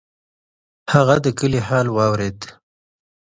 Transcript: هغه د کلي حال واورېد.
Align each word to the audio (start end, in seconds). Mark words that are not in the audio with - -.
هغه 0.93 1.15
د 1.25 1.27
کلي 1.39 1.61
حال 1.67 1.87
واورېد. 1.91 2.39